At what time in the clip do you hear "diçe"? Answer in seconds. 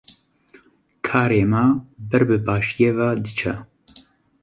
3.23-3.53